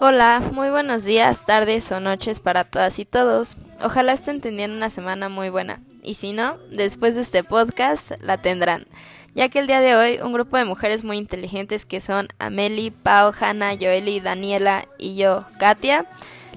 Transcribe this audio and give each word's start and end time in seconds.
Hola, 0.00 0.42
muy 0.52 0.70
buenos 0.70 1.04
días, 1.04 1.44
tardes 1.44 1.90
o 1.92 2.00
noches 2.00 2.40
para 2.40 2.64
todas 2.64 2.98
y 2.98 3.04
todos. 3.04 3.56
Ojalá 3.82 4.12
estén 4.12 4.40
teniendo 4.40 4.76
una 4.76 4.90
semana 4.90 5.28
muy 5.28 5.48
buena. 5.50 5.80
Y 6.02 6.14
si 6.14 6.32
no, 6.32 6.58
después 6.70 7.14
de 7.14 7.22
este 7.22 7.44
podcast 7.44 8.12
la 8.20 8.36
tendrán, 8.36 8.86
ya 9.34 9.48
que 9.48 9.60
el 9.60 9.66
día 9.66 9.80
de 9.80 9.94
hoy 9.96 10.18
un 10.22 10.32
grupo 10.32 10.56
de 10.56 10.64
mujeres 10.64 11.04
muy 11.04 11.16
inteligentes 11.16 11.86
que 11.86 12.00
son 12.00 12.28
Ameli, 12.38 12.90
Pau, 12.90 13.32
Hanna, 13.38 13.76
Joeli, 13.80 14.20
Daniela 14.20 14.84
y 14.98 15.16
yo, 15.16 15.44
Katia, 15.58 16.06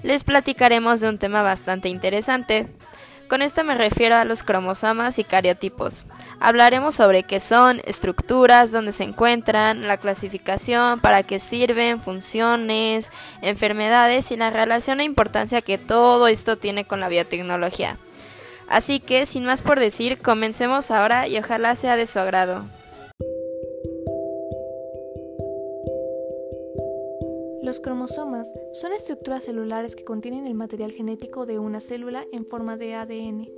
les 0.03 0.23
platicaremos 0.23 0.99
de 1.01 1.09
un 1.09 1.17
tema 1.17 1.41
bastante 1.41 1.89
interesante. 1.89 2.67
Con 3.27 3.41
esto 3.41 3.65
me 3.65 3.75
refiero 3.75 4.15
a 4.15 4.23
los 4.23 4.43
cromosomas 4.43 5.19
y 5.19 5.25
cariotipos. 5.25 6.05
Hablaremos 6.39 6.95
sobre 6.95 7.23
qué 7.23 7.41
son, 7.41 7.81
estructuras, 7.85 8.71
dónde 8.71 8.93
se 8.93 9.03
encuentran, 9.03 9.85
la 9.85 9.97
clasificación, 9.97 11.01
para 11.01 11.23
qué 11.23 11.39
sirven, 11.41 11.99
funciones, 11.99 13.11
enfermedades 13.41 14.31
y 14.31 14.37
la 14.37 14.49
relación 14.49 15.01
e 15.01 15.04
importancia 15.04 15.61
que 15.61 15.77
todo 15.77 16.27
esto 16.27 16.57
tiene 16.57 16.85
con 16.85 17.01
la 17.01 17.09
biotecnología. 17.09 17.97
Así 18.69 19.01
que, 19.01 19.25
sin 19.25 19.46
más 19.46 19.61
por 19.61 19.79
decir, 19.79 20.19
comencemos 20.21 20.89
ahora 20.89 21.27
y 21.27 21.37
ojalá 21.37 21.75
sea 21.75 21.97
de 21.97 22.07
su 22.07 22.19
agrado. 22.19 22.65
Los 27.77 27.83
cromosomas 27.83 28.51
son 28.73 28.91
estructuras 28.91 29.43
celulares 29.43 29.95
que 29.95 30.04
contienen 30.04 30.47
el 30.47 30.55
material 30.55 30.91
genético 30.91 31.45
de 31.45 31.59
una 31.59 31.79
célula 31.79 32.25
en 32.31 32.44
forma 32.44 32.75
de 32.75 32.95
ADN. 32.95 33.52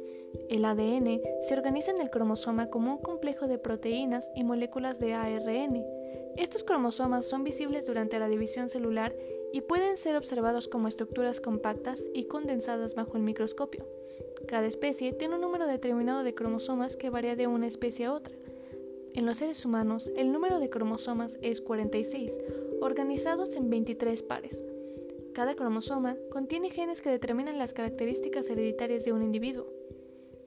El 0.49 0.65
ADN 0.65 1.21
se 1.47 1.53
organiza 1.53 1.91
en 1.91 2.01
el 2.01 2.09
cromosoma 2.09 2.69
como 2.69 2.91
un 2.91 2.97
complejo 2.97 3.47
de 3.47 3.57
proteínas 3.57 4.29
y 4.35 4.43
moléculas 4.43 4.99
de 4.99 5.13
ARN. 5.13 5.85
Estos 6.35 6.65
cromosomas 6.65 7.29
son 7.29 7.45
visibles 7.45 7.85
durante 7.85 8.19
la 8.19 8.27
división 8.27 8.67
celular 8.67 9.15
y 9.53 9.61
pueden 9.61 9.95
ser 9.95 10.17
observados 10.17 10.67
como 10.67 10.89
estructuras 10.89 11.39
compactas 11.39 12.05
y 12.13 12.25
condensadas 12.25 12.95
bajo 12.95 13.15
el 13.15 13.23
microscopio. 13.23 13.87
Cada 14.49 14.67
especie 14.67 15.13
tiene 15.13 15.35
un 15.35 15.41
número 15.41 15.65
determinado 15.65 16.23
de 16.23 16.35
cromosomas 16.35 16.97
que 16.97 17.09
varía 17.09 17.37
de 17.37 17.47
una 17.47 17.67
especie 17.67 18.07
a 18.07 18.13
otra. 18.13 18.35
En 19.13 19.25
los 19.25 19.37
seres 19.37 19.63
humanos, 19.65 20.11
el 20.17 20.33
número 20.33 20.59
de 20.59 20.69
cromosomas 20.69 21.39
es 21.41 21.61
46, 21.61 22.37
organizados 22.81 23.55
en 23.55 23.69
23 23.69 24.23
pares. 24.23 24.63
Cada 25.33 25.55
cromosoma 25.55 26.17
contiene 26.31 26.69
genes 26.69 27.01
que 27.01 27.09
determinan 27.09 27.57
las 27.57 27.73
características 27.73 28.49
hereditarias 28.49 29.05
de 29.05 29.13
un 29.13 29.23
individuo. 29.23 29.67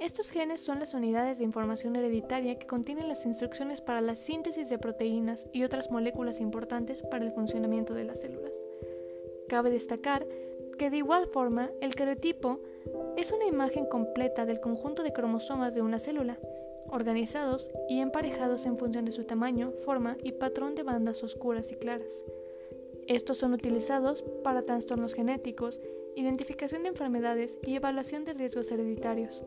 Estos 0.01 0.31
genes 0.31 0.61
son 0.61 0.81
las 0.81 0.95
unidades 0.95 1.39
de 1.39 1.45
información 1.45 1.95
hereditaria 1.95 2.59
que 2.59 2.67
contienen 2.67 3.09
las 3.09 3.25
instrucciones 3.25 3.81
para 3.81 4.01
la 4.01 4.17
síntesis 4.17 4.69
de 4.69 4.79
proteínas 4.79 5.47
y 5.53 5.63
otras 5.63 5.91
moléculas 5.91 6.41
importantes 6.41 7.03
para 7.03 7.25
el 7.25 7.33
funcionamiento 7.33 7.95
de 7.95 8.05
las 8.05 8.21
células. 8.21 8.65
Cabe 9.49 9.71
destacar 9.71 10.27
que 10.77 10.91
de 10.91 10.97
igual 10.97 11.29
forma 11.29 11.71
el 11.81 11.95
cariotipo 11.95 12.61
es 13.17 13.31
una 13.31 13.47
imagen 13.47 13.87
completa 13.87 14.45
del 14.45 14.61
conjunto 14.61 15.05
de 15.05 15.13
cromosomas 15.13 15.75
de 15.75 15.83
una 15.83 16.01
célula, 16.01 16.39
organizados 16.89 17.71
y 17.89 18.01
emparejados 18.01 18.67
en 18.67 18.77
función 18.77 19.05
de 19.05 19.13
su 19.13 19.25
tamaño, 19.25 19.73
forma 19.85 20.17
y 20.23 20.33
patrón 20.33 20.75
de 20.75 20.83
bandas 20.83 21.23
oscuras 21.23 21.73
y 21.73 21.77
claras. 21.77 22.25
Estos 23.07 23.39
son 23.39 23.53
utilizados 23.53 24.25
para 24.45 24.63
trastornos 24.63 25.15
genéticos, 25.15 25.81
identificación 26.15 26.83
de 26.83 26.91
enfermedades 26.91 27.59
y 27.67 27.75
evaluación 27.75 28.25
de 28.25 28.35
riesgos 28.35 28.71
hereditarios. 28.71 29.45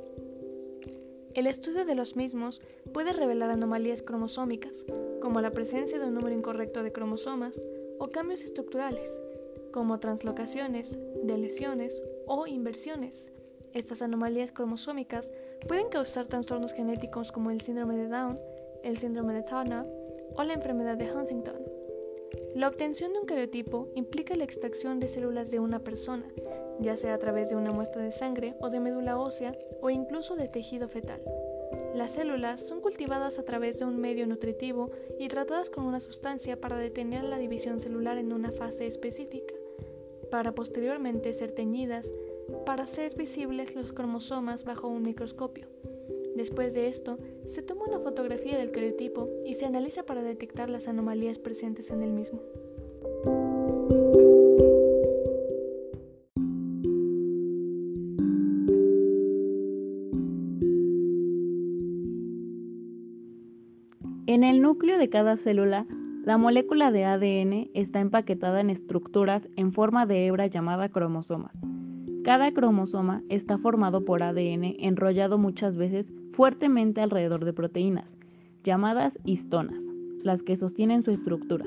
El 1.33 1.47
estudio 1.47 1.85
de 1.85 1.95
los 1.95 2.15
mismos 2.15 2.61
puede 2.93 3.11
revelar 3.11 3.49
anomalías 3.49 4.01
cromosómicas, 4.01 4.85
como 5.21 5.41
la 5.41 5.51
presencia 5.51 5.99
de 5.99 6.05
un 6.05 6.13
número 6.13 6.33
incorrecto 6.33 6.81
de 6.81 6.91
cromosomas, 6.91 7.61
o 7.99 8.07
cambios 8.07 8.43
estructurales, 8.43 9.19
como 9.71 9.99
translocaciones, 9.99 10.97
deleciones 11.23 12.03
o 12.25 12.47
inversiones. 12.47 13.31
Estas 13.73 14.01
anomalías 14.01 14.51
cromosómicas 14.51 15.33
pueden 15.67 15.89
causar 15.89 16.27
trastornos 16.27 16.73
genéticos 16.73 17.31
como 17.31 17.51
el 17.51 17.61
síndrome 17.61 17.95
de 17.97 18.07
Down, 18.07 18.39
el 18.83 18.97
síndrome 18.97 19.33
de 19.33 19.43
Turner 19.43 19.85
o 20.35 20.43
la 20.43 20.53
enfermedad 20.53 20.97
de 20.97 21.11
Huntington. 21.11 21.75
La 22.55 22.67
obtención 22.67 23.13
de 23.13 23.19
un 23.19 23.25
cariotipo 23.25 23.89
implica 23.95 24.35
la 24.35 24.43
extracción 24.43 24.99
de 24.99 25.09
células 25.09 25.49
de 25.49 25.59
una 25.59 25.79
persona, 25.79 26.25
ya 26.79 26.95
sea 26.95 27.13
a 27.13 27.17
través 27.17 27.49
de 27.49 27.55
una 27.55 27.71
muestra 27.71 28.01
de 28.01 28.11
sangre 28.11 28.55
o 28.59 28.69
de 28.69 28.79
médula 28.79 29.17
ósea 29.17 29.57
o 29.81 29.89
incluso 29.89 30.35
de 30.35 30.47
tejido 30.47 30.87
fetal. 30.87 31.21
Las 31.95 32.11
células 32.11 32.65
son 32.65 32.81
cultivadas 32.81 33.39
a 33.39 33.43
través 33.43 33.79
de 33.79 33.85
un 33.85 33.99
medio 33.99 34.27
nutritivo 34.27 34.91
y 35.19 35.27
tratadas 35.27 35.69
con 35.69 35.85
una 35.85 35.99
sustancia 35.99 36.59
para 36.59 36.77
detener 36.77 37.23
la 37.23 37.37
división 37.37 37.79
celular 37.79 38.17
en 38.17 38.33
una 38.33 38.51
fase 38.51 38.85
específica, 38.85 39.53
para 40.29 40.53
posteriormente 40.53 41.31
ser 41.33 41.51
teñidas 41.51 42.13
para 42.65 42.83
hacer 42.83 43.15
visibles 43.17 43.75
los 43.75 43.93
cromosomas 43.93 44.65
bajo 44.65 44.87
un 44.87 45.03
microscopio. 45.03 45.67
Después 46.35 46.73
de 46.73 46.87
esto, 46.87 47.17
se 47.47 47.61
toma 47.61 47.85
una 47.85 47.99
fotografía 47.99 48.57
del 48.57 48.71
cariotipo 48.71 49.29
y 49.45 49.53
se 49.53 49.65
analiza 49.65 50.03
para 50.03 50.21
detectar 50.21 50.69
las 50.69 50.87
anomalías 50.87 51.39
presentes 51.39 51.91
en 51.91 52.03
el 52.03 52.11
mismo. 52.11 52.41
En 64.27 64.43
el 64.43 64.61
núcleo 64.61 64.97
de 64.97 65.09
cada 65.09 65.37
célula, 65.37 65.87
la 66.25 66.37
molécula 66.37 66.91
de 66.91 67.05
ADN 67.05 67.69
está 67.73 68.01
empaquetada 68.01 68.59
en 68.59 68.69
estructuras 68.69 69.47
en 69.55 69.71
forma 69.71 70.05
de 70.05 70.25
hebra 70.25 70.47
llamada 70.47 70.89
cromosomas. 70.89 71.55
Cada 72.25 72.51
cromosoma 72.51 73.21
está 73.29 73.59
formado 73.59 74.03
por 74.03 74.23
ADN 74.23 74.77
enrollado 74.79 75.37
muchas 75.37 75.77
veces 75.77 76.11
fuertemente 76.31 76.99
alrededor 77.01 77.45
de 77.45 77.53
proteínas, 77.53 78.17
llamadas 78.63 79.19
histonas, 79.25 79.93
las 80.23 80.41
que 80.41 80.55
sostienen 80.55 81.03
su 81.03 81.11
estructura. 81.11 81.65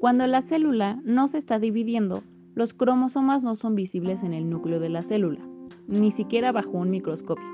Cuando 0.00 0.26
la 0.26 0.42
célula 0.42 1.00
no 1.04 1.28
se 1.28 1.38
está 1.38 1.60
dividiendo, 1.60 2.24
los 2.56 2.74
cromosomas 2.74 3.44
no 3.44 3.54
son 3.54 3.76
visibles 3.76 4.24
en 4.24 4.34
el 4.34 4.50
núcleo 4.50 4.80
de 4.80 4.88
la 4.88 5.02
célula, 5.02 5.46
ni 5.86 6.10
siquiera 6.10 6.50
bajo 6.50 6.72
un 6.72 6.90
microscopio. 6.90 7.46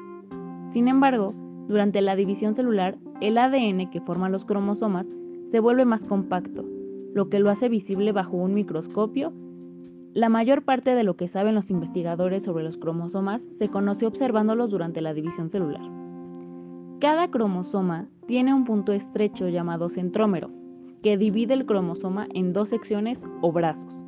Sin 0.69 0.89
embargo, 0.89 1.35
durante 1.69 2.01
la 2.01 2.17
división 2.17 2.55
celular, 2.55 2.97
el 3.21 3.37
ADN 3.37 3.91
que 3.91 4.01
forma 4.01 4.31
los 4.31 4.47
cromosomas 4.47 5.15
se 5.45 5.61
vuelve 5.61 5.85
más 5.85 6.07
compacto, 6.07 6.65
lo 7.13 7.29
que 7.29 7.39
lo 7.39 7.51
hace 7.51 7.69
visible 7.69 8.13
bajo 8.13 8.39
un 8.39 8.55
microscopio 8.55 9.35
la 10.15 10.29
mayor 10.29 10.63
parte 10.63 10.95
de 10.95 11.05
lo 11.05 11.17
que 11.17 11.29
saben 11.29 11.55
los 11.55 11.71
investigadores 11.71 12.45
sobre 12.45 12.65
los 12.65 12.77
cromosomas 12.77 13.47
se 13.53 13.69
conoció 13.69 14.09
observándolos 14.09 14.71
durante 14.71 15.01
la 15.01 15.15
división 15.15 15.49
celular. 15.49 15.83
Cada 17.01 17.31
cromosoma 17.31 18.09
tiene 18.27 18.53
un 18.53 18.65
punto 18.65 18.93
estrecho 18.93 19.49
llamado 19.49 19.89
centrómero, 19.89 20.51
que 21.03 21.17
divide 21.17 21.55
el 21.55 21.65
cromosoma 21.65 22.29
en 22.35 22.53
dos 22.53 22.69
secciones 22.69 23.27
o 23.41 23.53
brazos. 23.53 24.05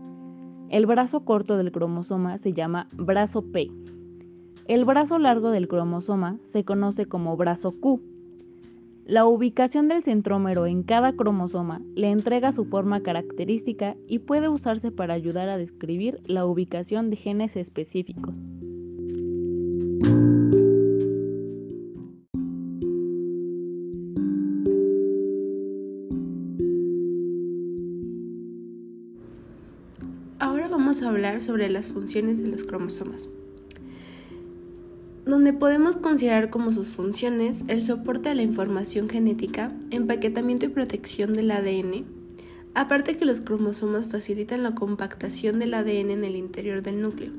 El 0.68 0.86
brazo 0.86 1.24
corto 1.24 1.56
del 1.56 1.72
cromosoma 1.72 2.36
se 2.36 2.52
llama 2.52 2.86
brazo 2.92 3.42
P. 3.50 3.70
El 4.66 4.84
brazo 4.84 5.18
largo 5.18 5.50
del 5.50 5.68
cromosoma 5.68 6.38
se 6.42 6.64
conoce 6.64 7.06
como 7.06 7.36
brazo 7.36 7.72
Q 7.80 8.00
la 9.06 9.26
ubicación 9.26 9.88
del 9.88 10.02
centrómero 10.02 10.66
en 10.66 10.82
cada 10.82 11.12
cromosoma 11.12 11.82
le 11.94 12.10
entrega 12.10 12.52
su 12.52 12.64
forma 12.64 13.02
característica 13.02 13.96
y 14.08 14.20
puede 14.20 14.48
usarse 14.48 14.90
para 14.90 15.12
ayudar 15.12 15.50
a 15.50 15.58
describir 15.58 16.20
la 16.24 16.46
ubicación 16.46 17.10
de 17.10 17.16
genes 17.16 17.56
específicos. 17.56 18.34
Ahora 30.38 30.68
vamos 30.68 31.02
a 31.02 31.10
hablar 31.10 31.42
sobre 31.42 31.68
las 31.68 31.88
funciones 31.88 32.42
de 32.42 32.50
los 32.50 32.64
cromosomas 32.64 33.30
donde 35.26 35.52
podemos 35.52 35.96
considerar 35.96 36.50
como 36.50 36.70
sus 36.70 36.88
funciones 36.88 37.64
el 37.68 37.82
soporte 37.82 38.28
a 38.28 38.34
la 38.34 38.42
información 38.42 39.08
genética, 39.08 39.72
empaquetamiento 39.90 40.66
y 40.66 40.68
protección 40.68 41.32
del 41.32 41.50
ADN, 41.50 42.04
aparte 42.74 43.16
que 43.16 43.24
los 43.24 43.40
cromosomas 43.40 44.06
facilitan 44.06 44.62
la 44.62 44.74
compactación 44.74 45.58
del 45.58 45.74
ADN 45.74 46.10
en 46.10 46.24
el 46.24 46.36
interior 46.36 46.82
del 46.82 47.00
núcleo. 47.00 47.32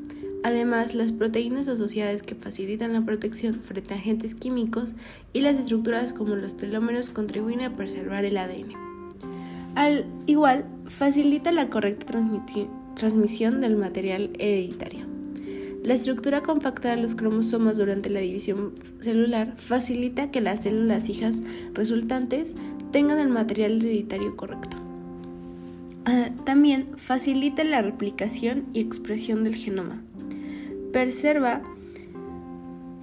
Además, 0.43 0.93
las 0.93 1.11
proteínas 1.11 1.67
asociadas 1.67 2.21
que 2.21 2.35
facilitan 2.35 2.93
la 2.93 3.01
protección 3.01 3.55
frente 3.55 3.93
a 3.93 3.97
agentes 3.97 4.35
químicos 4.35 4.95
y 5.33 5.41
las 5.41 5.57
estructuras 5.57 6.13
como 6.13 6.35
los 6.35 6.55
telómeros 6.55 7.09
contribuyen 7.09 7.61
a 7.61 7.75
preservar 7.75 8.25
el 8.25 8.37
ADN. 8.37 8.73
Al 9.75 10.05
igual, 10.25 10.65
facilita 10.85 11.51
la 11.51 11.69
correcta 11.69 12.13
transmisión 12.95 13.59
del 13.59 13.75
material 13.75 14.31
hereditario. 14.39 15.14
La 15.85 15.93
estructura 15.93 16.41
compacta 16.41 16.89
de 16.89 16.97
los 16.99 17.13
cromosomas 17.13 17.77
durante 17.77 18.09
la 18.09 18.19
división 18.19 18.73
celular 19.01 19.53
facilita 19.55 20.31
que 20.31 20.41
las 20.41 20.63
células 20.63 21.09
hijas 21.09 21.43
resultantes 21.75 22.55
tengan 22.91 23.19
el 23.19 23.29
material 23.29 23.73
hereditario 23.73 24.35
correcto. 24.35 24.77
Ah, 26.05 26.31
también 26.43 26.87
facilita 26.97 27.63
la 27.63 27.83
replicación 27.83 28.65
y 28.73 28.79
expresión 28.79 29.43
del 29.43 29.55
genoma. 29.55 30.01
Preserva 30.91 31.61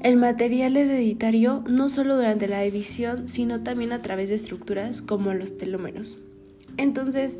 el 0.02 0.17
material 0.17 0.76
hereditario 0.76 1.62
no 1.69 1.88
solo 1.88 2.17
durante 2.17 2.49
la 2.49 2.62
división, 2.62 3.28
sino 3.28 3.62
también 3.62 3.93
a 3.93 4.02
través 4.02 4.28
de 4.28 4.35
estructuras 4.35 5.02
como 5.02 5.32
los 5.35 5.56
telómeros. 5.56 6.19
Entonces, 6.78 7.38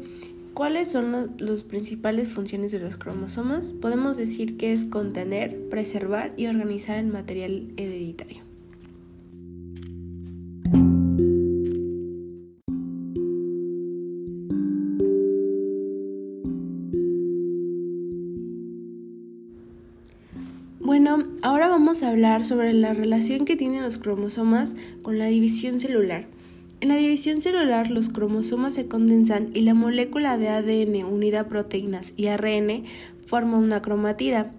¿cuáles 0.55 0.89
son 0.89 1.35
las 1.39 1.63
principales 1.63 2.29
funciones 2.29 2.73
de 2.73 2.79
los 2.79 2.97
cromosomas? 2.97 3.69
Podemos 3.69 4.17
decir 4.17 4.57
que 4.57 4.73
es 4.73 4.85
contener, 4.85 5.69
preservar 5.69 6.33
y 6.37 6.47
organizar 6.47 6.99
el 6.99 7.07
material 7.07 7.73
hereditario. 7.77 8.43
Bueno, 20.81 21.27
ahora 21.43 21.69
vamos 21.69 22.03
a 22.03 22.11
hablar 22.11 22.45
sobre 22.45 22.73
la 22.75 22.93
relación 22.93 23.45
que 23.45 23.57
tienen 23.57 23.83
los 23.83 23.99
cromosomas 23.99 24.77
con 25.01 25.19
la 25.19 25.27
división 25.27 25.81
celular. 25.81 26.27
En 26.83 26.89
la 26.89 26.97
división 26.97 27.41
celular 27.41 27.93
los 27.93 28.09
cromosomas 28.09 28.75
se 28.75 28.89
condensan 28.89 29.51
y 29.55 29.61
la 29.61 29.73
molécula 29.73 30.37
de 30.37 30.49
ADN 30.49 31.05
unida 31.05 31.43
a 31.43 31.49
proteínas 31.49 32.13
y 32.17 32.27
ARN 32.27 32.83
forma 33.25 33.57
una 33.57 33.81
cromatida. 33.81 34.51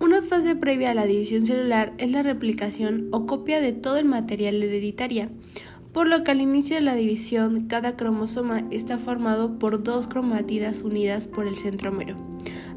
Una 0.00 0.22
fase 0.22 0.56
previa 0.56 0.92
a 0.92 0.94
la 0.94 1.04
división 1.04 1.44
celular 1.44 1.92
es 1.98 2.10
la 2.10 2.22
replicación 2.22 3.08
o 3.10 3.26
copia 3.26 3.60
de 3.60 3.74
todo 3.74 3.98
el 3.98 4.06
material 4.06 4.62
hereditario, 4.62 5.28
por 5.92 6.08
lo 6.08 6.24
que 6.24 6.30
al 6.30 6.40
inicio 6.40 6.76
de 6.76 6.82
la 6.82 6.94
división 6.94 7.66
cada 7.66 7.98
cromosoma 7.98 8.64
está 8.70 8.96
formado 8.96 9.58
por 9.58 9.82
dos 9.82 10.08
cromatidas 10.08 10.80
unidas 10.80 11.26
por 11.26 11.46
el 11.46 11.56
centrómero. 11.56 12.16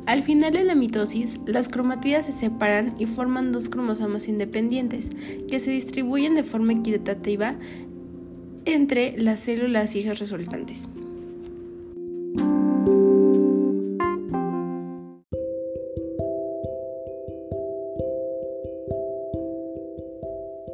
Al 0.05 0.21
final 0.21 0.51
de 0.51 0.65
la 0.65 0.75
mitosis, 0.75 1.39
las 1.45 1.69
cromatidas 1.69 2.25
se 2.25 2.33
separan 2.33 2.95
y 2.99 3.05
forman 3.05 3.53
dos 3.53 3.69
cromosomas 3.69 4.27
independientes, 4.27 5.11
que 5.47 5.59
se 5.59 5.71
distribuyen 5.71 6.35
de 6.35 6.43
forma 6.43 6.73
equitativa 6.73 7.55
entre 8.65 9.17
las 9.17 9.39
células 9.39 9.95
hijas 9.95 10.19
resultantes. 10.19 10.87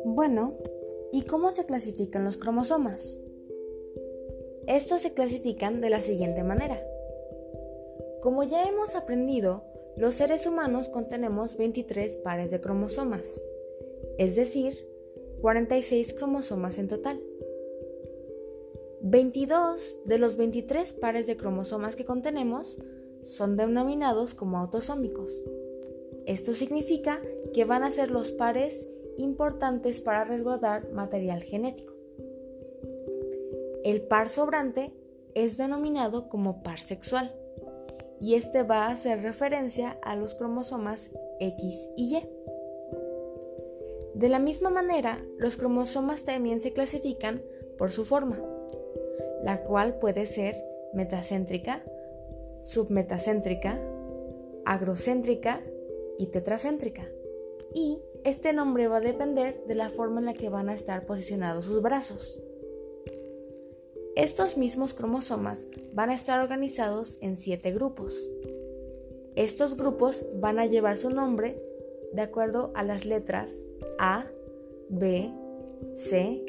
Bueno, 0.03 0.55
¿y 1.13 1.21
cómo 1.21 1.51
se 1.51 1.65
clasifican 1.65 2.25
los 2.25 2.37
cromosomas? 2.37 3.19
Estos 4.67 5.01
se 5.01 5.13
clasifican 5.13 5.79
de 5.79 5.89
la 5.89 6.01
siguiente 6.01 6.43
manera. 6.43 6.83
Como 8.21 8.43
ya 8.43 8.63
hemos 8.63 8.95
aprendido, 8.95 9.63
los 9.95 10.15
seres 10.15 10.45
humanos 10.45 10.89
contenemos 10.89 11.55
23 11.55 12.17
pares 12.17 12.51
de 12.51 12.59
cromosomas, 12.59 13.41
es 14.17 14.35
decir, 14.35 14.85
46 15.41 16.13
cromosomas 16.13 16.77
en 16.77 16.87
total. 16.87 17.21
22 19.01 19.99
de 20.05 20.17
los 20.17 20.35
23 20.37 20.93
pares 20.93 21.27
de 21.27 21.37
cromosomas 21.37 21.95
que 21.95 22.05
contenemos 22.05 22.77
son 23.23 23.55
denominados 23.57 24.33
como 24.33 24.57
autosómicos. 24.57 25.31
Esto 26.25 26.53
significa 26.53 27.21
que 27.53 27.65
van 27.65 27.83
a 27.83 27.91
ser 27.91 28.11
los 28.11 28.31
pares 28.31 28.87
importantes 29.17 30.01
para 30.01 30.23
resguardar 30.23 30.91
material 30.91 31.43
genético. 31.43 31.93
El 33.83 34.01
par 34.01 34.29
sobrante 34.29 34.93
es 35.35 35.57
denominado 35.57 36.27
como 36.27 36.63
par 36.63 36.79
sexual 36.79 37.33
y 38.19 38.33
este 38.33 38.63
va 38.63 38.85
a 38.85 38.91
hacer 38.91 39.21
referencia 39.21 39.99
a 40.01 40.15
los 40.15 40.35
cromosomas 40.35 41.11
X 41.39 41.89
y 41.95 42.17
Y. 42.17 42.29
De 44.15 44.29
la 44.29 44.39
misma 44.39 44.71
manera, 44.71 45.23
los 45.37 45.57
cromosomas 45.57 46.23
también 46.23 46.61
se 46.61 46.73
clasifican 46.73 47.43
por 47.77 47.91
su 47.91 48.03
forma, 48.03 48.41
la 49.43 49.63
cual 49.63 49.99
puede 49.99 50.25
ser 50.25 50.55
metacéntrica, 50.93 51.83
submetacéntrica, 52.63 53.79
agrocéntrica 54.65 55.61
y 56.17 56.27
tetracéntrica. 56.27 57.07
Y 57.73 57.99
este 58.23 58.53
nombre 58.53 58.87
va 58.87 58.97
a 58.97 59.01
depender 59.01 59.63
de 59.67 59.75
la 59.75 59.89
forma 59.89 60.19
en 60.19 60.25
la 60.25 60.33
que 60.33 60.49
van 60.49 60.69
a 60.69 60.73
estar 60.73 61.05
posicionados 61.05 61.65
sus 61.65 61.81
brazos. 61.81 62.39
Estos 64.15 64.57
mismos 64.57 64.93
cromosomas 64.93 65.67
van 65.93 66.09
a 66.09 66.15
estar 66.15 66.39
organizados 66.39 67.17
en 67.21 67.37
siete 67.37 67.71
grupos. 67.71 68.29
Estos 69.35 69.77
grupos 69.77 70.25
van 70.33 70.57
a 70.57 70.65
llevar 70.65 70.97
su 70.97 71.11
nombre 71.11 71.61
de 72.13 72.21
acuerdo 72.21 72.71
a 72.73 72.83
las 72.83 73.05
letras 73.05 73.63
A, 73.99 74.25
B, 74.89 75.31
C, 75.93 76.43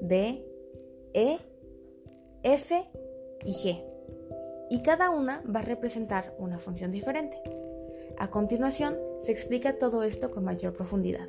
D, 0.00 0.44
E, 1.14 1.38
F 2.46 2.80
y 3.44 3.52
G. 3.54 3.82
Y 4.70 4.80
cada 4.82 5.10
una 5.10 5.42
va 5.52 5.60
a 5.60 5.64
representar 5.64 6.32
una 6.38 6.60
función 6.60 6.92
diferente. 6.92 7.36
A 8.18 8.30
continuación, 8.30 8.96
se 9.22 9.32
explica 9.32 9.80
todo 9.80 10.04
esto 10.04 10.30
con 10.30 10.44
mayor 10.44 10.72
profundidad. 10.72 11.28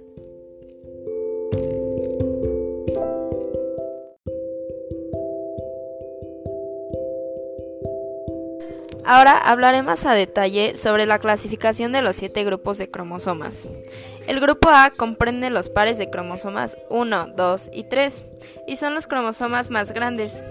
Ahora 9.04 9.38
hablaré 9.40 9.82
más 9.82 10.06
a 10.06 10.14
detalle 10.14 10.78
sobre 10.78 11.08
la 11.08 11.18
clasificación 11.18 11.94
de 11.94 12.04
los 12.04 12.18
siete 12.18 12.44
grupos 12.44 12.78
de 12.78 12.92
cromosomas. 12.92 13.68
El 14.28 14.40
grupo 14.40 14.70
A 14.70 14.92
comprende 14.92 15.50
los 15.50 15.70
pares 15.72 15.98
de 15.98 16.12
cromosomas 16.12 16.78
1, 16.92 17.30
2 17.36 17.70
y 17.74 17.86
3, 17.86 18.26
y 18.68 18.76
son 18.76 18.94
los 18.94 19.08
cromosomas 19.08 19.72
más 19.72 19.94
grandes. 19.94 20.44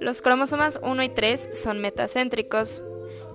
Los 0.00 0.22
cromosomas 0.22 0.78
1 0.82 1.02
y 1.02 1.08
3 1.08 1.50
son 1.52 1.80
metacéntricos, 1.80 2.82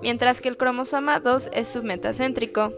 mientras 0.02 0.40
que 0.40 0.50
el 0.50 0.58
cromosoma 0.58 1.20
2 1.20 1.52
es 1.54 1.68
submetacéntrico. 1.68 2.74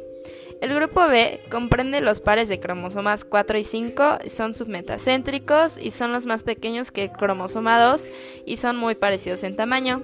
El 0.62 0.74
grupo 0.74 1.06
B 1.08 1.42
comprende 1.52 2.02
los 2.02 2.22
pares 2.22 2.50
de 2.50 2.60
cromosomas 2.60 3.26
4 3.26 3.58
y 3.58 3.64
5, 3.64 4.20
son 4.28 4.54
submetacéntricos 4.54 5.78
y 5.78 5.92
son 5.92 6.14
los 6.14 6.26
más 6.26 6.44
pequeños 6.44 6.92
que 6.92 7.04
el 7.04 7.12
cromosoma 7.12 7.80
2 7.80 8.10
y 8.46 8.56
son 8.56 8.78
muy 8.78 8.96
parecidos 8.96 9.44
en 9.44 9.56
tamaño. 9.56 10.02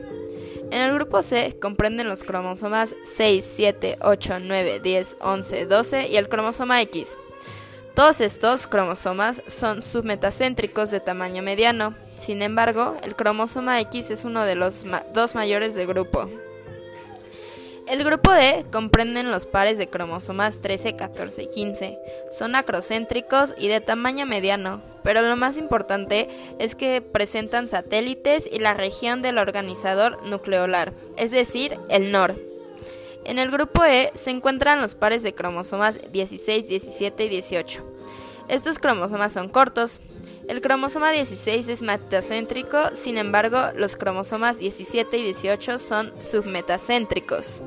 En 0.69 0.81
el 0.81 0.93
grupo 0.93 1.21
C 1.21 1.57
comprenden 1.59 2.07
los 2.07 2.23
cromosomas 2.23 2.95
6, 3.03 3.43
7, 3.55 3.97
8, 4.01 4.33
9, 4.41 4.79
10, 4.81 5.17
11, 5.21 5.65
12 5.65 6.07
y 6.09 6.17
el 6.17 6.29
cromosoma 6.29 6.81
X. 6.81 7.17
Todos 7.95 8.21
estos 8.21 8.67
cromosomas 8.67 9.41
son 9.47 9.81
submetacéntricos 9.81 10.91
de 10.91 10.99
tamaño 10.99 11.41
mediano. 11.43 11.95
Sin 12.21 12.43
embargo, 12.43 12.97
el 13.01 13.15
cromosoma 13.15 13.79
X 13.79 14.11
es 14.11 14.25
uno 14.25 14.45
de 14.45 14.53
los 14.53 14.85
dos 15.11 15.33
mayores 15.33 15.73
del 15.73 15.87
grupo. 15.87 16.29
El 17.87 18.03
grupo 18.03 18.31
D 18.31 18.63
comprenden 18.71 19.31
los 19.31 19.47
pares 19.47 19.79
de 19.79 19.89
cromosomas 19.89 20.59
13, 20.59 20.95
14 20.95 21.41
y 21.41 21.47
15. 21.47 21.97
Son 22.29 22.53
acrocéntricos 22.53 23.55
y 23.57 23.69
de 23.69 23.81
tamaño 23.81 24.27
mediano, 24.27 24.83
pero 25.03 25.23
lo 25.23 25.35
más 25.35 25.57
importante 25.57 26.29
es 26.59 26.75
que 26.75 27.01
presentan 27.01 27.67
satélites 27.67 28.47
y 28.51 28.59
la 28.59 28.75
región 28.75 29.23
del 29.23 29.39
organizador 29.39 30.23
nucleolar, 30.23 30.93
es 31.17 31.31
decir, 31.31 31.75
el 31.89 32.11
NOR. 32.11 32.35
En 33.25 33.39
el 33.39 33.49
grupo 33.49 33.83
E 33.83 34.11
se 34.13 34.29
encuentran 34.29 34.79
los 34.79 34.93
pares 34.93 35.23
de 35.23 35.33
cromosomas 35.33 35.97
16, 36.11 36.67
17 36.67 37.25
y 37.25 37.29
18. 37.29 37.83
Estos 38.47 38.79
cromosomas 38.79 39.33
son 39.33 39.49
cortos. 39.49 40.01
El 40.47 40.61
cromosoma 40.61 41.11
16 41.11 41.67
es 41.67 41.81
metacéntrico, 41.81 42.77
sin 42.93 43.17
embargo, 43.17 43.57
los 43.75 43.95
cromosomas 43.95 44.57
17 44.57 45.17
y 45.17 45.23
18 45.23 45.79
son 45.79 46.11
submetacéntricos. 46.19 47.63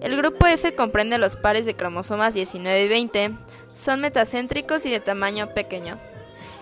El 0.00 0.16
grupo 0.16 0.46
F 0.46 0.74
comprende 0.74 1.18
los 1.18 1.36
pares 1.36 1.66
de 1.66 1.74
cromosomas 1.74 2.34
19 2.34 2.82
y 2.82 2.88
20, 2.88 3.30
son 3.74 4.00
metacéntricos 4.00 4.86
y 4.86 4.90
de 4.90 5.00
tamaño 5.00 5.52
pequeño. 5.54 5.98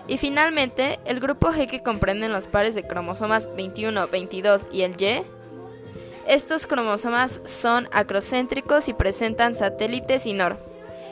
Y 0.07 0.17
finalmente, 0.17 0.99
el 1.05 1.19
grupo 1.19 1.49
G 1.51 1.67
que 1.67 1.83
comprende 1.83 2.29
los 2.29 2.47
pares 2.47 2.73
de 2.73 2.87
cromosomas 2.87 3.53
21, 3.55 4.07
22 4.07 4.69
y 4.71 4.81
el 4.81 4.99
Y. 4.99 5.23
Estos 6.27 6.65
cromosomas 6.65 7.41
son 7.45 7.87
acrocéntricos 7.91 8.87
y 8.87 8.93
presentan 8.93 9.53
satélites 9.53 10.25
y 10.25 10.33
NOR, 10.33 10.57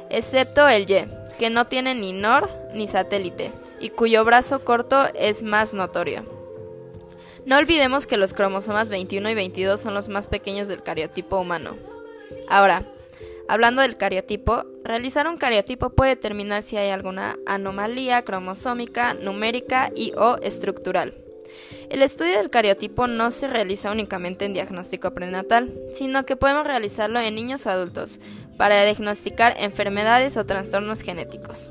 excepto 0.09 0.67
el 0.67 0.89
Y, 0.89 1.05
que 1.37 1.49
no 1.49 1.65
tiene 1.65 1.93
ni 1.93 2.11
NOR 2.11 2.49
ni 2.73 2.87
satélite, 2.87 3.51
y 3.85 3.89
cuyo 3.89 4.25
brazo 4.25 4.65
corto 4.65 5.05
es 5.13 5.43
más 5.43 5.75
notorio. 5.75 6.25
No 7.45 7.55
olvidemos 7.55 8.07
que 8.07 8.17
los 8.17 8.33
cromosomas 8.33 8.89
21 8.89 9.29
y 9.29 9.35
22 9.35 9.79
son 9.79 9.93
los 9.93 10.09
más 10.09 10.27
pequeños 10.27 10.67
del 10.67 10.81
cariotipo 10.81 11.37
humano. 11.37 11.77
Ahora, 12.49 12.83
hablando 13.47 13.83
del 13.83 13.95
cariotipo, 13.95 14.65
realizar 14.83 15.27
un 15.27 15.37
cariotipo 15.37 15.91
puede 15.91 16.15
determinar 16.15 16.63
si 16.63 16.77
hay 16.77 16.89
alguna 16.89 17.37
anomalía 17.45 18.23
cromosómica, 18.23 19.13
numérica 19.13 19.91
y 19.95 20.13
o 20.17 20.37
estructural. 20.37 21.13
El 21.91 22.01
estudio 22.01 22.39
del 22.39 22.49
cariotipo 22.49 23.05
no 23.05 23.29
se 23.29 23.47
realiza 23.47 23.91
únicamente 23.91 24.45
en 24.45 24.53
diagnóstico 24.53 25.13
prenatal, 25.13 25.71
sino 25.91 26.25
que 26.25 26.35
podemos 26.35 26.65
realizarlo 26.65 27.19
en 27.19 27.35
niños 27.35 27.67
o 27.67 27.69
adultos 27.69 28.19
para 28.57 28.83
diagnosticar 28.83 29.53
enfermedades 29.59 30.37
o 30.37 30.45
trastornos 30.47 31.01
genéticos. 31.01 31.69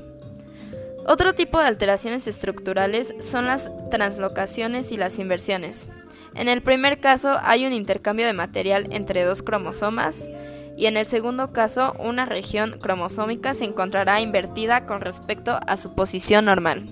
Otro 1.07 1.35
tipo 1.35 1.59
de 1.59 1.67
alteraciones 1.67 2.27
estructurales 2.27 3.15
son 3.21 3.47
las 3.47 3.71
translocaciones 3.91 4.91
y 4.91 4.97
las 4.97 5.19
inversiones. 5.19 5.87
En 6.35 6.49
el 6.49 6.63
primer 6.63 6.99
caso 6.99 7.37
hay 7.43 7.67
un 7.67 7.73
intercambio 7.75 8.27
de 8.27 8.33
material 8.33 8.89
entre 8.91 9.25
dos 9.25 9.43
cromosomas 9.43 10.29
y 10.77 10.87
en 10.87 10.97
el 10.97 11.07
segundo 11.07 11.53
caso 11.53 11.95
una 11.99 12.25
región 12.25 12.79
cromosómica 12.81 13.53
se 13.55 13.65
encontrará 13.65 14.21
invertida 14.21 14.87
con 14.87 15.03
respecto 15.03 15.61
a 15.67 15.77
su 15.77 15.95
posición 15.95 16.47
normal. 16.47 16.85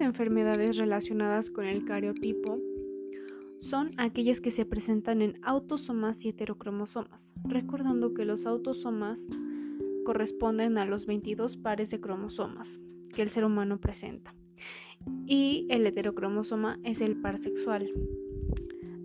Enfermedades 0.00 0.76
relacionadas 0.76 1.50
con 1.50 1.64
el 1.64 1.84
cariotipo 1.84 2.58
son 3.58 3.92
aquellas 3.96 4.40
que 4.40 4.50
se 4.50 4.66
presentan 4.66 5.22
en 5.22 5.38
autosomas 5.42 6.24
y 6.24 6.28
heterocromosomas, 6.28 7.34
recordando 7.44 8.12
que 8.12 8.24
los 8.24 8.46
autosomas 8.46 9.28
corresponden 10.04 10.78
a 10.78 10.84
los 10.84 11.06
22 11.06 11.56
pares 11.56 11.90
de 11.90 12.00
cromosomas 12.00 12.80
que 13.12 13.22
el 13.22 13.30
ser 13.30 13.44
humano 13.44 13.80
presenta 13.80 14.34
y 15.26 15.66
el 15.70 15.86
heterocromosoma 15.86 16.78
es 16.84 17.00
el 17.00 17.16
par 17.16 17.42
sexual. 17.42 17.88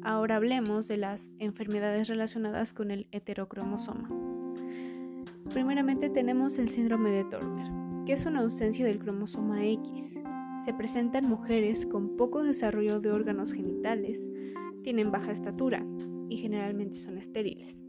Ahora 0.04 0.36
hablemos 0.36 0.88
de 0.88 0.98
las 0.98 1.32
enfermedades 1.40 2.08
relacionadas 2.08 2.74
con 2.74 2.92
el 2.92 3.08
heterocromosoma. 3.12 4.10
Primeramente 5.54 6.10
tenemos 6.10 6.58
el 6.58 6.70
síndrome 6.70 7.12
de 7.12 7.24
Turner, 7.26 7.72
que 8.06 8.14
es 8.14 8.26
una 8.26 8.42
ausencia 8.42 8.86
del 8.86 9.00
cromosoma 9.00 9.66
X. 9.66 10.20
Se 10.64 10.74
presenta 10.76 11.18
en 11.18 11.28
mujeres 11.28 11.88
con 11.88 12.16
poco 12.18 12.44
desarrollo 12.44 13.00
de 13.00 13.12
órganos 13.12 13.52
genitales, 13.52 14.30
tienen 14.84 15.12
baja 15.12 15.32
estatura 15.32 15.84
y 16.30 16.38
generalmente 16.38 16.98
son 16.98 17.18
estériles. 17.18 17.84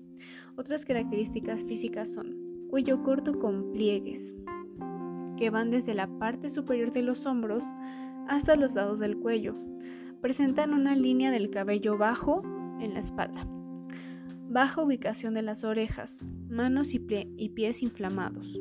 Otras 0.56 0.86
características 0.86 1.64
físicas 1.64 2.08
son 2.08 2.66
cuello 2.70 3.02
corto 3.02 3.38
con 3.38 3.72
pliegues, 3.72 4.34
que 5.36 5.50
van 5.50 5.70
desde 5.70 5.92
la 5.92 6.06
parte 6.18 6.48
superior 6.48 6.92
de 6.92 7.02
los 7.02 7.26
hombros 7.26 7.62
hasta 8.26 8.56
los 8.56 8.72
lados 8.74 9.00
del 9.00 9.18
cuello. 9.18 9.52
Presentan 10.22 10.72
una 10.72 10.96
línea 10.96 11.30
del 11.30 11.50
cabello 11.50 11.98
bajo 11.98 12.42
en 12.80 12.94
la 12.94 13.00
espalda. 13.00 13.46
Baja 14.48 14.82
ubicación 14.82 15.34
de 15.34 15.42
las 15.42 15.62
orejas, 15.62 16.24
manos 16.48 16.94
y, 16.94 17.04
y 17.36 17.50
pies 17.50 17.82
inflamados. 17.82 18.58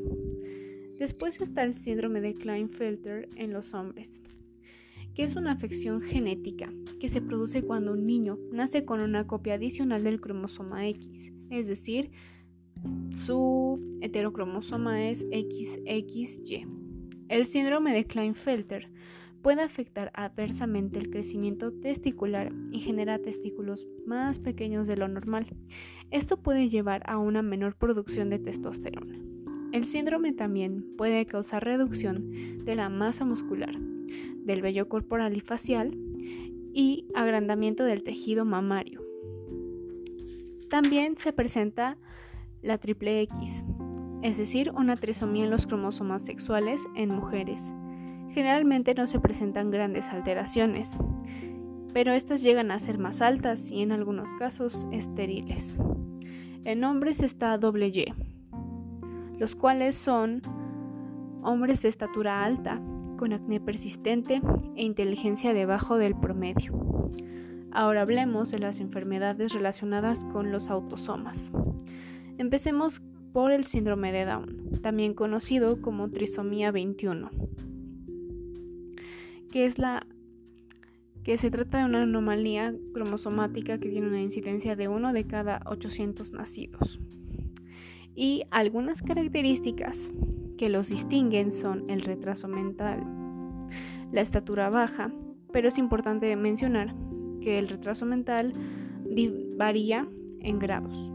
Después 1.02 1.42
está 1.42 1.64
el 1.64 1.74
síndrome 1.74 2.22
de 2.22 2.36
Klinefelter 2.36 3.28
en 3.36 3.54
los 3.54 3.74
hombres, 3.74 4.22
que 5.16 5.24
es 5.24 5.36
una 5.36 5.54
afección 5.54 6.00
genética 6.00 6.72
que 7.00 7.10
se 7.10 7.22
produce 7.22 7.64
cuando 7.64 7.94
un 7.94 8.06
niño 8.06 8.38
nace 8.52 8.86
con 8.86 9.02
una 9.02 9.26
copia 9.26 9.56
adicional 9.56 10.04
del 10.04 10.22
cromosoma 10.22 10.88
X, 10.90 11.34
es 11.50 11.68
decir, 11.68 12.12
su 13.10 13.98
heterocromosoma 14.02 15.10
es 15.10 15.22
XXY. 15.22 16.68
El 17.30 17.48
síndrome 17.48 17.96
de 17.96 18.06
Klinefelter 18.06 18.88
puede 19.42 19.64
afectar 19.64 20.12
adversamente 20.14 21.00
el 21.00 21.10
crecimiento 21.10 21.72
testicular 21.72 22.54
y 22.72 22.80
genera 22.80 23.18
testículos 23.18 23.88
más 24.06 24.38
pequeños 24.38 24.88
de 24.88 24.98
lo 24.98 25.08
normal. 25.08 25.48
Esto 26.12 26.38
puede 26.38 26.70
llevar 26.70 27.02
a 27.08 27.18
una 27.18 27.42
menor 27.42 27.76
producción 27.76 28.30
de 28.30 28.38
testosterona. 28.38 29.31
El 29.72 29.86
síndrome 29.86 30.34
también 30.34 30.86
puede 30.98 31.26
causar 31.26 31.64
reducción 31.64 32.58
de 32.66 32.76
la 32.76 32.90
masa 32.90 33.24
muscular, 33.24 33.74
del 33.80 34.62
vello 34.62 34.90
corporal 34.90 35.38
y 35.38 35.40
facial 35.40 35.98
y 36.74 37.06
agrandamiento 37.14 37.84
del 37.86 38.04
tejido 38.04 38.44
mamario. 38.44 39.02
También 40.70 41.18
se 41.18 41.32
presenta 41.32 41.98
la 42.62 42.78
triple 42.78 43.22
X, 43.22 43.64
es 44.22 44.38
decir, 44.38 44.72
una 44.72 44.96
trisomía 44.96 45.46
en 45.46 45.52
los 45.52 45.68
cromosomas 45.68 46.24
sexuales 46.24 46.82
en 46.96 47.10
mujeres. 47.10 47.62
Generalmente 48.34 48.94
no 48.94 49.08
se 49.08 49.20
presentan 49.20 49.72
grandes 49.72 50.06
alteraciones, 50.08 50.98
pero 51.94 52.14
estas 52.14 52.42
llegan 52.42 52.72
a 52.72 52.80
ser 52.80 52.98
más 52.98 53.22
altas 53.22 53.72
y 53.72 53.82
en 53.82 53.92
algunos 53.92 54.30
casos 54.38 54.88
estériles. 54.92 55.78
En 56.64 56.84
hombres 56.84 57.22
está 57.22 57.58
doble 57.58 57.88
Y, 57.88 58.06
los 59.42 59.56
cuales 59.56 59.96
son 59.96 60.40
hombres 61.42 61.82
de 61.82 61.90
estatura 61.90 62.46
alta, 62.46 62.80
con 63.18 63.34
acné 63.34 63.60
persistente 63.60 64.40
e 64.76 64.84
inteligencia 64.84 65.52
debajo 65.52 65.98
del 65.98 66.16
promedio. 66.16 67.10
Ahora 67.72 68.04
hablemos 68.04 68.52
de 68.52 68.60
las 68.60 68.80
enfermedades 68.80 69.52
relacionadas 69.52 70.24
con 70.26 70.52
los 70.52 70.70
autosomas. 70.70 71.52
Empecemos 72.38 73.02
por 73.34 73.52
el 73.52 73.66
síndrome 73.66 74.12
de 74.12 74.26
Down, 74.26 74.80
también 74.84 75.16
conocido 75.16 75.82
como 75.82 76.12
trisomía 76.12 76.70
21, 76.70 77.32
que 79.52 79.66
es 79.66 79.80
la 79.80 80.06
que 81.24 81.40
se 81.40 81.50
trata 81.50 81.80
de 81.80 81.86
una 81.86 82.04
anomalía 82.04 82.76
cromosomática 82.94 83.80
que 83.80 83.90
tiene 83.90 84.08
una 84.08 84.22
incidencia 84.22 84.76
de 84.76 84.88
1 84.88 85.14
de 85.14 85.26
cada 85.26 85.62
800 85.66 86.32
nacidos. 86.32 87.00
Y 88.16 88.44
algunas 88.52 89.02
características 89.02 90.12
que 90.58 90.70
los 90.70 90.90
distinguen 90.90 91.52
son 91.52 91.90
el 91.90 92.02
retraso 92.02 92.48
mental, 92.48 93.04
la 94.12 94.22
estatura 94.22 94.70
baja, 94.70 95.12
pero 95.52 95.68
es 95.68 95.78
importante 95.78 96.36
mencionar 96.36 96.94
que 97.42 97.58
el 97.58 97.68
retraso 97.68 98.06
mental 98.06 98.52
varía 99.58 100.08
en 100.40 100.60
grados. 100.60 101.12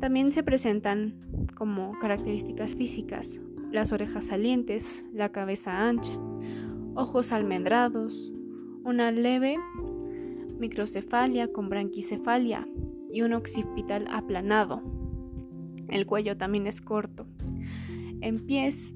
También 0.00 0.32
se 0.32 0.42
presentan 0.42 1.14
como 1.54 1.98
características 2.00 2.74
físicas 2.74 3.40
las 3.70 3.92
orejas 3.92 4.26
salientes, 4.26 5.04
la 5.14 5.30
cabeza 5.30 5.88
ancha, 5.88 6.12
ojos 6.94 7.32
almendrados, 7.32 8.32
una 8.84 9.10
leve 9.10 9.56
microcefalia 10.58 11.48
con 11.52 11.68
branquicefalia 11.68 12.66
y 13.10 13.22
un 13.22 13.32
occipital 13.32 14.06
aplanado. 14.10 14.82
El 15.92 16.06
cuello 16.06 16.36
también 16.36 16.66
es 16.66 16.80
corto. 16.80 17.26
En 18.20 18.46
pies, 18.46 18.94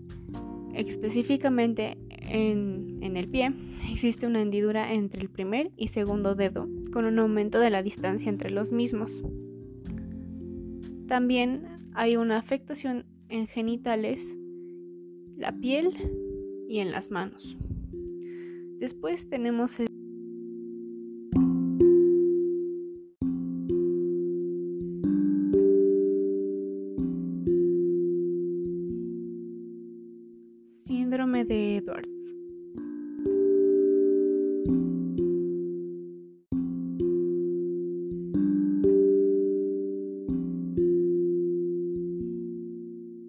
específicamente 0.74 1.96
en, 2.10 3.16
el 3.16 3.28
pie, 3.28 3.52
existe 3.92 4.26
una 4.26 4.42
hendidura 4.42 4.92
entre 4.92 5.20
el 5.20 5.28
primer 5.28 5.70
y 5.76 5.88
segundo 5.88 6.34
dedo, 6.34 6.68
con 6.92 7.04
un 7.04 7.18
aumento 7.18 7.60
de 7.60 7.70
la 7.70 7.82
distancia 7.82 8.30
entre 8.30 8.50
los 8.50 8.72
mismos. 8.72 9.22
También 11.06 11.66
hay 11.94 12.16
una 12.16 12.38
afectación 12.38 13.04
en 13.28 13.46
genitales, 13.46 14.36
la 15.36 15.52
piel 15.52 15.92
y 16.68 16.78
en 16.78 16.90
las 16.90 17.10
manos. 17.10 17.56
Después 18.78 19.28
tenemos 19.28 19.78
el 19.80 19.86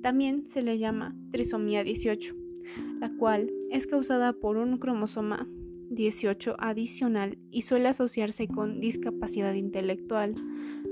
También 0.02 0.48
se 0.48 0.62
le 0.62 0.80
llama 0.80 1.16
trisomía 1.32 1.84
18, 1.84 2.34
la 3.02 3.12
cual 3.18 3.52
es 3.70 3.88
causada 3.88 4.32
por 4.32 4.56
un 4.56 4.78
cromosoma 4.78 5.48
18 5.90 6.56
adicional 6.60 7.38
y 7.52 7.64
suele 7.64 7.90
asociarse 7.90 8.48
con 8.48 8.80
discapacidad 8.80 9.54
intelectual, 9.54 10.36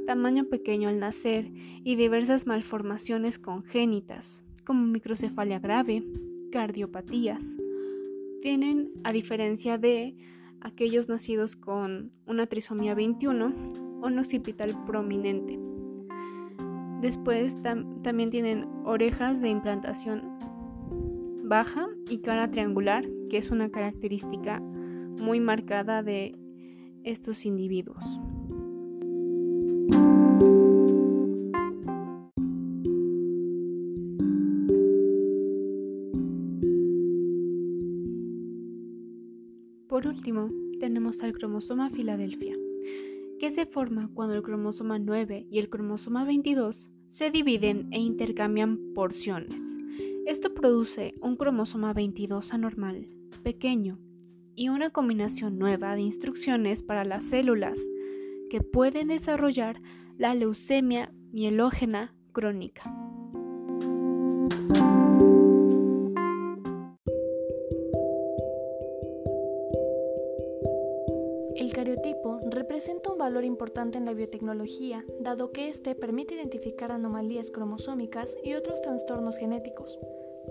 tamaño 0.05 0.49
pequeño 0.49 0.89
al 0.89 0.99
nacer 0.99 1.49
y 1.83 1.95
diversas 1.95 2.45
malformaciones 2.45 3.39
congénitas, 3.39 4.43
como 4.65 4.85
microcefalia 4.85 5.59
grave, 5.59 6.03
cardiopatías. 6.55 7.57
Tienen, 8.41 8.93
a 9.03 9.11
diferencia 9.11 9.77
de 9.77 10.15
aquellos 10.61 11.09
nacidos 11.09 11.57
con 11.57 12.13
una 12.25 12.47
trisomía 12.47 12.95
21, 12.95 13.53
un 14.01 14.19
occipital 14.19 14.69
prominente. 14.85 15.59
Después 17.01 17.61
también 18.03 18.29
tienen 18.29 18.69
orejas 18.85 19.41
de 19.41 19.49
implantación 19.49 20.37
baja 21.43 21.89
y 22.09 22.19
cara 22.19 22.49
triangular, 22.49 23.05
que 23.29 23.37
es 23.37 23.51
una 23.51 23.69
característica 23.69 24.61
muy 25.21 25.41
marcada 25.41 26.03
de 26.03 26.37
estos 27.03 27.45
individuos. 27.45 28.01
Por 39.95 40.07
último, 40.07 40.49
tenemos 40.81 41.23
al 41.23 41.31
cromosoma 41.31 41.89
Filadelfia, 41.89 42.53
que 43.39 43.49
se 43.49 43.65
forma 43.65 44.09
cuando 44.13 44.35
el 44.35 44.43
cromosoma 44.43 44.99
9 44.99 45.47
y 45.49 45.57
el 45.57 45.69
cromosoma 45.69 46.25
22 46.25 46.91
se 47.07 47.31
dividen 47.31 47.87
e 47.93 47.99
intercambian 47.99 48.77
porciones. 48.93 49.55
Esto 50.25 50.53
produce 50.53 51.13
un 51.21 51.37
cromosoma 51.37 51.93
22 51.93 52.51
anormal, 52.51 53.07
pequeño, 53.41 53.97
y 54.53 54.67
una 54.67 54.89
combinación 54.89 55.57
nueva 55.57 55.95
de 55.95 56.01
instrucciones 56.01 56.83
para 56.83 57.05
las 57.05 57.23
células 57.23 57.79
que 58.49 58.59
pueden 58.59 59.07
desarrollar 59.07 59.81
la 60.17 60.35
leucemia 60.35 61.13
mielógena 61.31 62.13
crónica. 62.33 63.04
Valor 73.25 73.43
importante 73.43 73.97
en 73.97 74.05
la 74.05 74.13
biotecnología, 74.13 75.03
dado 75.19 75.51
que 75.51 75.67
éste 75.67 75.95
permite 75.95 76.35
identificar 76.35 76.91
anomalías 76.91 77.49
cromosómicas 77.49 78.37
y 78.43 78.53
otros 78.53 78.83
trastornos 78.83 79.39
genéticos. 79.39 79.97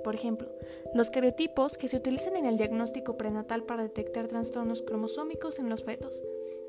Por 0.02 0.16
ejemplo, 0.16 0.48
los 0.92 1.08
cariotipos 1.10 1.78
que 1.78 1.86
se 1.86 1.98
utilizan 1.98 2.34
en 2.34 2.46
el 2.46 2.56
diagnóstico 2.56 3.16
prenatal 3.16 3.62
para 3.62 3.84
detectar 3.84 4.26
trastornos 4.26 4.82
cromosómicos 4.82 5.60
en 5.60 5.68
los 5.68 5.84
fetos, 5.84 6.24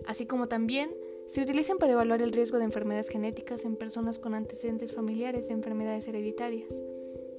así 0.06 0.28
como 0.28 0.48
también 0.48 0.92
se 1.26 1.42
utilizan 1.42 1.80
para 1.80 1.94
evaluar 1.94 2.22
el 2.22 2.32
riesgo 2.32 2.60
de 2.60 2.66
enfermedades 2.66 3.10
genéticas 3.10 3.66
en 3.66 3.76
personas 3.76 4.20
con 4.20 4.36
antecedentes 4.36 4.94
familiares 4.94 5.48
de 5.48 5.56
enfermedades 5.56 6.08
hereditarias. 6.08 6.70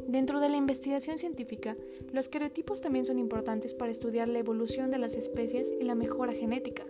Dentro 0.09 0.41
de 0.41 0.49
la 0.49 0.57
investigación 0.57 1.19
científica, 1.19 1.77
los 2.13 2.29
cariotipos 2.29 2.81
también 2.81 3.05
son 3.05 3.21
importantes 3.21 3.75
para 3.75 3.93
estudiar 3.93 4.27
la 4.27 4.41
evolución 4.41 4.91
de 4.91 4.99
las 4.99 5.15
especies 5.15 5.73
y 5.81 5.85
la 5.85 5.95
mejora 5.95 6.33
genética. 6.33 6.85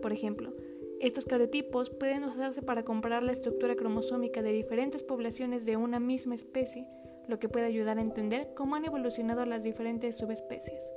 Por 0.00 0.12
ejemplo, 0.12 0.54
estos 1.00 1.24
cariotipos 1.24 1.90
pueden 1.90 2.24
usarse 2.24 2.62
para 2.62 2.84
comparar 2.84 3.22
la 3.22 3.32
estructura 3.32 3.74
cromosómica 3.74 4.42
de 4.42 4.52
diferentes 4.52 5.02
poblaciones 5.02 5.64
de 5.64 5.76
una 5.76 5.98
misma 6.00 6.34
especie, 6.34 6.86
lo 7.28 7.38
que 7.38 7.48
puede 7.48 7.66
ayudar 7.66 7.98
a 7.98 8.02
entender 8.02 8.52
cómo 8.54 8.74
han 8.76 8.84
evolucionado 8.84 9.44
las 9.46 9.62
diferentes 9.62 10.16
subespecies. 10.16 10.90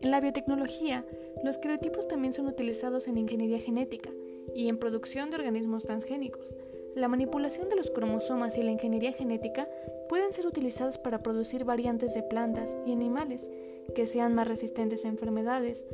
En 0.00 0.10
la 0.10 0.20
biotecnología, 0.20 1.04
los 1.44 1.58
cariotipos 1.58 2.06
también 2.06 2.32
son 2.32 2.46
utilizados 2.46 3.08
en 3.08 3.16
ingeniería 3.16 3.60
genética, 3.60 4.10
y 4.54 4.68
en 4.68 4.78
producción 4.78 5.30
de 5.30 5.36
organismos 5.36 5.84
transgénicos. 5.84 6.56
La 6.94 7.08
manipulación 7.08 7.68
de 7.68 7.76
los 7.76 7.90
cromosomas 7.90 8.56
y 8.56 8.62
la 8.62 8.70
ingeniería 8.70 9.12
genética 9.12 9.68
pueden 10.08 10.32
ser 10.32 10.46
utilizadas 10.46 10.98
para 10.98 11.22
producir 11.22 11.64
variantes 11.64 12.14
de 12.14 12.22
plantas 12.22 12.76
y 12.86 12.92
animales 12.92 13.50
que 13.94 14.06
sean 14.06 14.34
más 14.34 14.48
resistentes 14.48 15.04
a 15.04 15.08
enfermedades, 15.08 15.84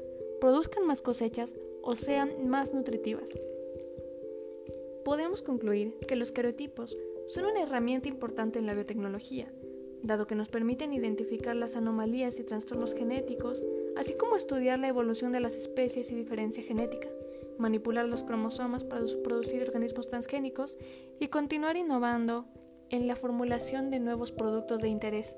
produzcan 0.41 0.87
más 0.87 1.03
cosechas 1.03 1.57
o 1.83 1.97
sean 1.97 2.49
más 2.49 2.73
nutritivas. 2.75 3.31
Podemos 5.05 5.43
concluir 5.43 5.99
que 6.07 6.17
los 6.17 6.33
cariotipos 6.33 6.97
son 7.27 7.45
una 7.45 7.63
herramienta 7.63 8.09
importante 8.09 8.59
en 8.59 8.67
la 8.67 8.75
biotecnología, 8.75 9.53
dado 10.03 10.27
que 10.27 10.35
nos 10.35 10.49
permiten 10.49 10.93
identificar 10.93 11.57
las 11.57 11.77
anomalías 11.77 12.39
y 12.39 12.45
trastornos 12.45 12.95
genéticos, 12.95 13.65
así 13.97 14.15
como 14.15 14.37
estudiar 14.37 14.79
la 14.79 14.89
evolución 14.89 15.33
de 15.33 15.41
las 15.41 15.57
especies 15.57 16.11
y 16.11 16.15
diferencia 16.15 16.63
genética 16.63 17.09
manipular 17.59 18.07
los 18.07 18.25
cromosomas 18.25 18.85
para 18.85 19.05
producir 19.25 19.63
organismos 19.63 20.09
transgénicos 20.09 20.77
y 21.19 21.29
continuar 21.29 21.77
innovando 21.77 22.47
en 22.91 23.07
la 23.07 23.17
formulación 23.17 23.91
de 23.91 24.01
nuevos 24.01 24.33
productos 24.33 24.83
de 24.83 24.89
interés. 24.89 25.37